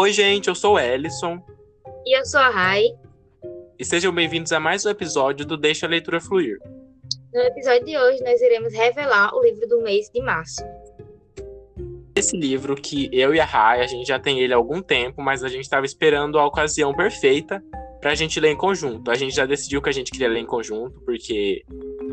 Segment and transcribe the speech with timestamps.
[0.00, 1.38] Oi, gente, eu sou o Ellison.
[2.06, 2.86] E eu sou a Rai.
[3.78, 6.58] E sejam bem-vindos a mais um episódio do Deixa a Leitura Fluir.
[7.34, 10.62] No episódio de hoje, nós iremos revelar o livro do mês de março.
[12.16, 15.20] Esse livro que eu e a Rai, a gente já tem ele há algum tempo,
[15.20, 17.62] mas a gente estava esperando a ocasião perfeita
[18.00, 19.10] para a gente ler em conjunto.
[19.10, 21.62] A gente já decidiu que a gente queria ler em conjunto, porque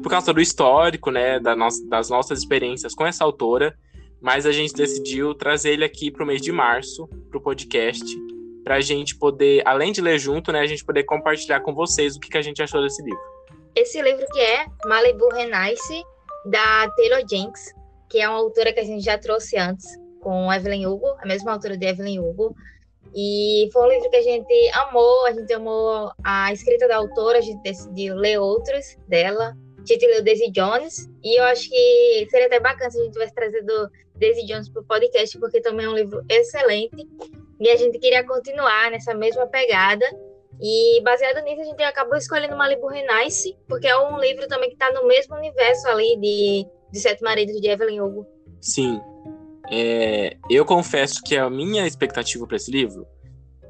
[0.04, 3.74] por causa do histórico, né, da no das nossas experiências com essa autora,
[4.22, 8.06] mas a gente decidiu trazer ele aqui para o mês de março, para o podcast,
[8.64, 12.16] para a gente poder, além de ler junto, né, a gente poder compartilhar com vocês
[12.16, 13.20] o que, que a gente achou desse livro.
[13.76, 16.04] Esse livro que é Malibu Renaissance,
[16.46, 17.74] da Taylor Jenks,
[18.10, 19.86] que é uma autora que a gente já trouxe antes,
[20.22, 22.56] com Evelyn Hugo, a mesma autora de Evelyn Hugo.
[23.16, 27.38] E foi um livro que a gente amou, a gente amou a escrita da autora,
[27.38, 29.56] a gente decidiu ler outros dela.
[29.96, 33.90] Leu Daisy Jones, e eu acho que seria até bacana se a gente tivesse trazido
[34.16, 37.08] Daisy Jones para o podcast, porque também é um livro excelente.
[37.60, 40.06] E a gente queria continuar nessa mesma pegada.
[40.62, 44.76] E baseado nisso, a gente acabou escolhendo Malibu Renaissance, porque é um livro também que
[44.76, 48.28] está no mesmo universo ali de, de Sete Maridos de Evelyn Hugo.
[48.60, 49.00] Sim.
[49.72, 53.06] É, eu confesso que a minha expectativa para esse livro,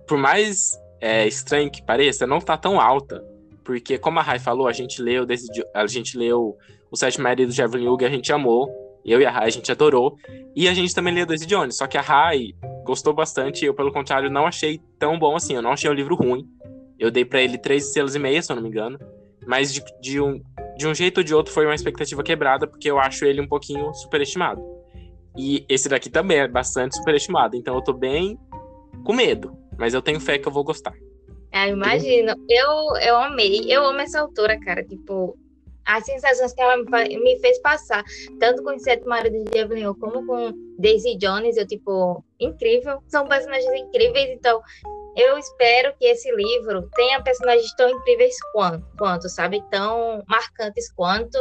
[0.08, 3.24] por mais é, estranho que pareça, não está tão alta.
[3.68, 5.28] Porque, como a Rai falou, a gente leu,
[5.76, 6.56] a gente leu
[6.90, 8.70] O Sete Maridos de Evelyn Hugo a gente amou.
[9.04, 10.16] Eu e a Rai, a gente adorou.
[10.56, 11.76] E a gente também leu Daisy Jones.
[11.76, 12.54] Só que a Rai
[12.86, 13.66] gostou bastante.
[13.66, 15.54] Eu, pelo contrário, não achei tão bom assim.
[15.54, 16.48] Eu não achei o livro ruim.
[16.98, 18.98] Eu dei para ele três estrelas e meia, se eu não me engano.
[19.46, 20.42] Mas de, de, um,
[20.78, 23.48] de um jeito ou de outro foi uma expectativa quebrada, porque eu acho ele um
[23.50, 24.62] pouquinho superestimado.
[25.38, 27.58] E esse daqui também é bastante superestimado.
[27.58, 28.40] Então eu tô bem
[29.04, 29.58] com medo.
[29.78, 30.94] Mas eu tenho fé que eu vou gostar.
[31.58, 32.36] Ah, imagino.
[32.48, 33.66] Eu, eu amei.
[33.68, 34.84] Eu amo essa autora, cara.
[34.84, 35.36] Tipo,
[35.84, 38.04] as sensações que ela me fez passar,
[38.40, 43.02] tanto com Sete Maridos de Evelyn como com Daisy Jones, eu, tipo, incrível.
[43.08, 44.62] São personagens incríveis, então
[45.16, 49.64] eu espero que esse livro tenha personagens tão incríveis quanto, quanto sabe?
[49.72, 51.40] Tão marcantes quanto.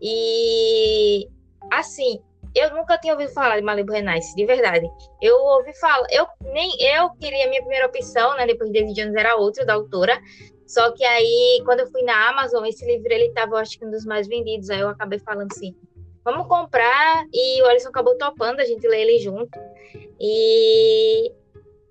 [0.00, 1.26] E,
[1.72, 2.20] assim,
[2.58, 4.86] eu nunca tinha ouvido falar de Malibu Renaissance, de verdade.
[5.20, 8.46] Eu ouvi falar, eu nem eu queria minha primeira opção, né?
[8.46, 10.20] Depois de Daisy Jones era outra da autora,
[10.66, 13.90] só que aí, quando eu fui na Amazon, esse livro ele estava, acho que um
[13.90, 14.68] dos mais vendidos.
[14.68, 15.74] Aí eu acabei falando assim:
[16.24, 17.24] vamos comprar.
[17.32, 19.58] E o Alisson acabou topando, a gente lê ele junto.
[20.18, 21.32] E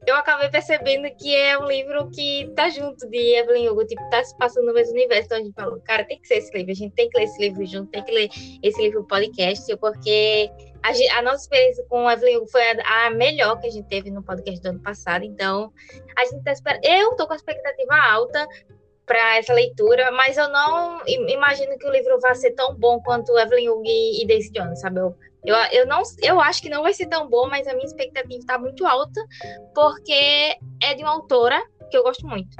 [0.05, 4.23] eu acabei percebendo que é um livro que tá junto de Evelyn Hugo, tipo, tá
[4.23, 5.25] se passando no mesmo universo.
[5.25, 7.23] Então a gente falou, cara, tem que ser esse livro, a gente tem que ler
[7.25, 8.29] esse livro junto, tem que ler
[8.61, 10.49] esse livro podcast, porque
[10.83, 14.11] a, a nossa experiência com Evelyn Hugo foi a, a, melhor que a gente teve
[14.11, 15.23] no podcast do ano passado.
[15.23, 15.71] Então,
[16.15, 16.83] a gente tá esperando.
[16.83, 18.47] Eu tô com a expectativa alta
[19.05, 23.37] para essa leitura, mas eu não imagino que o livro vá ser tão bom quanto
[23.37, 24.99] Evelyn Hugo e Daisy Jones, sabe?
[24.99, 25.15] Eu,
[25.45, 28.39] eu, eu, não, eu acho que não vai ser tão bom, mas a minha expectativa
[28.39, 29.21] está muito alta,
[29.73, 32.55] porque é de uma autora que eu gosto muito.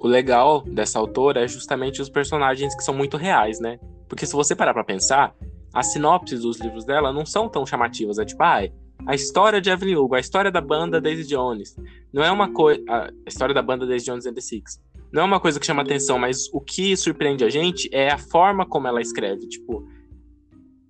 [0.00, 3.78] O legal dessa autora é justamente os personagens que são muito reais, né?
[4.08, 5.34] Porque se você parar para pensar,
[5.72, 8.18] as sinopses dos livros dela não são tão chamativas.
[8.18, 8.62] É tipo, ah,
[9.06, 11.76] a história de Evelyn Hugo, a história da banda Daisy Jones.
[12.12, 12.82] Não é uma coisa.
[12.88, 14.80] A história da banda Daisy Jones and the Six.
[15.12, 18.18] Não é uma coisa que chama atenção, mas o que surpreende a gente é a
[18.18, 19.46] forma como ela escreve.
[19.46, 19.86] Tipo,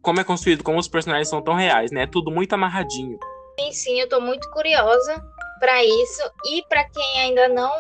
[0.02, 2.06] como é construído, como os personagens são tão reais, né?
[2.06, 3.18] Tudo muito amarradinho.
[3.58, 5.22] Sim, sim, eu tô muito curiosa
[5.60, 6.22] para isso.
[6.46, 7.70] E para quem ainda não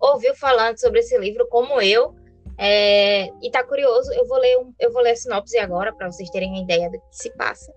[0.00, 2.14] ouviu falando sobre esse livro, como eu,
[2.56, 6.10] é, e tá curioso, eu vou ler, um, eu vou ler a sinopse agora para
[6.10, 7.72] vocês terem uma ideia do que se passa.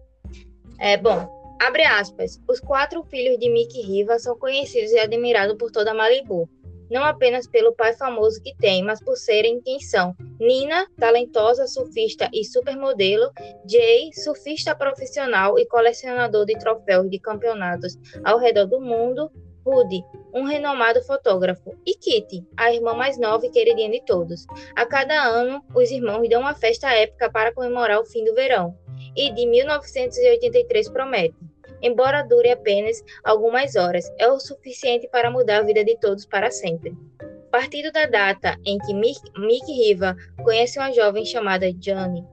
[0.80, 1.28] É, bom,
[1.59, 2.40] abre aspas.
[2.47, 6.47] Os quatro filhos de Mickey Riva são conhecidos e admirados por toda Malibu.
[6.90, 10.16] Não apenas pelo pai famoso que tem, mas por serem quem são.
[10.40, 13.31] Nina, talentosa surfista e supermodelo.
[13.70, 19.31] Jay, surfista profissional e colecionador de troféus de campeonatos ao redor do mundo.
[19.66, 20.02] Rudy,
[20.34, 24.46] um renomado fotógrafo, e Kitty, a irmã mais nova e queridinha de todos.
[24.74, 28.78] A cada ano, os irmãos dão uma festa épica para comemorar o fim do verão,
[29.14, 31.36] e de 1983 promete.
[31.81, 36.51] Embora dure apenas algumas horas, é o suficiente para mudar a vida de todos para
[36.51, 36.95] sempre.
[37.51, 42.24] Partindo da data em que Mick, Mick Riva conhece uma jovem chamada Johnny,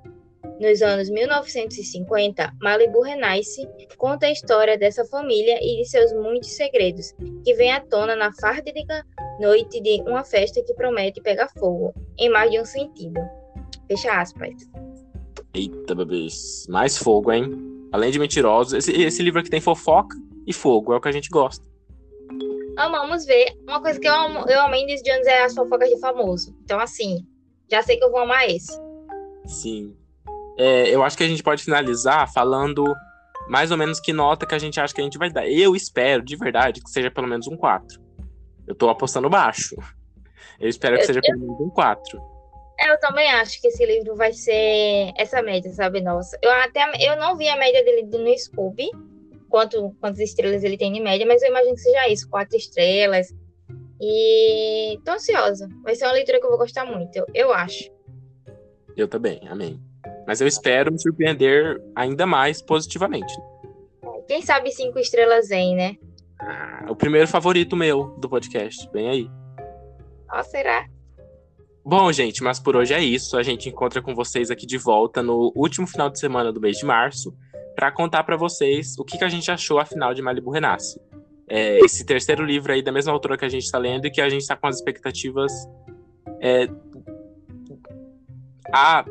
[0.61, 3.69] nos anos 1950, Malibu Renaissance
[3.99, 7.13] conta a história dessa família e de seus muitos segredos,
[7.45, 9.05] que vem à tona na fádica
[9.41, 13.21] noite de uma festa que promete pegar fogo, em mais de um sentido.
[13.89, 14.55] Fecha aspas.
[15.53, 16.67] Eita, bebês.
[16.69, 17.74] Mais fogo, hein?
[17.95, 21.13] Além de mentirosos, esse, esse livro aqui tem fofoca e fogo, é o que a
[21.13, 21.65] gente gosta.
[22.75, 23.57] Vamos ver.
[23.63, 26.53] Uma coisa que eu, amo, eu amei em Jones é as fofocas de famoso.
[26.65, 27.25] Então, assim,
[27.71, 28.77] já sei que eu vou amar esse.
[29.47, 29.95] Sim.
[30.59, 32.85] É, eu acho que a gente pode finalizar falando
[33.49, 35.49] mais ou menos que nota que a gente acha que a gente vai dar.
[35.49, 38.01] Eu espero, de verdade, que seja pelo menos um 4.
[38.67, 39.77] Eu tô apostando baixo.
[40.59, 42.21] Eu espero que Eu- seja pelo menos um 4.
[42.85, 46.03] Eu também acho que esse livro vai ser essa média, sabe?
[46.03, 48.91] Nossa, eu até eu não vi a média dele no Scooby,
[49.49, 53.35] quanto, quantas estrelas ele tem de média, mas eu imagino que seja isso, quatro estrelas.
[54.01, 55.67] E tô ansiosa.
[55.83, 57.91] Vai ser uma leitura que eu vou gostar muito, eu, eu acho.
[58.95, 59.81] Eu também, amém.
[60.27, 63.35] Mas eu espero me surpreender ainda mais positivamente.
[64.29, 65.97] Quem sabe cinco estrelas em, né?
[66.39, 68.89] Ah, o primeiro favorito meu do podcast.
[68.93, 69.31] Vem aí.
[70.31, 70.87] Ó, será?
[71.85, 73.37] Bom, gente, mas por hoje é isso.
[73.37, 76.79] A gente encontra com vocês aqui de volta no último final de semana do mês
[76.79, 77.37] de março
[77.77, 80.99] para contar para vocês o que, que a gente achou afinal de Malibu Renasce.
[81.47, 84.21] É, esse terceiro livro aí da mesma autora que a gente está lendo e que
[84.23, 85.53] a gente está com as expectativas
[86.41, 86.69] é,
[88.73, 89.05] a-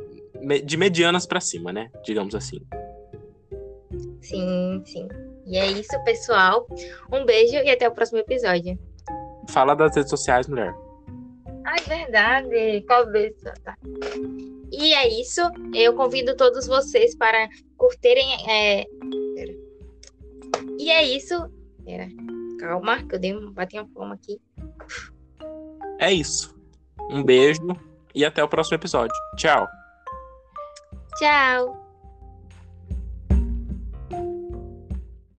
[0.66, 1.92] de medianas para cima, né?
[2.04, 2.60] Digamos assim.
[4.20, 5.08] Sim, sim.
[5.46, 6.68] E é isso, pessoal.
[7.12, 8.80] Um beijo e até o próximo episódio.
[9.50, 10.74] Fala das redes sociais, mulher.
[11.66, 12.82] Ai, verdade.
[12.82, 13.78] Cabeça, tá.
[14.72, 15.42] E é isso.
[15.74, 18.28] Eu convido todos vocês para curtirem.
[18.50, 18.86] É...
[20.80, 21.36] E é isso.
[21.86, 22.08] Pera.
[22.60, 24.40] Calma, que eu dei um, bati uma palma aqui.
[26.00, 26.56] É isso.
[27.10, 27.62] Um beijo
[28.16, 29.16] e até o próximo episódio.
[29.38, 29.68] Tchau.
[31.18, 31.83] Tchau.